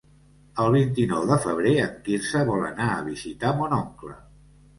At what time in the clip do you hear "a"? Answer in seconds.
2.95-3.05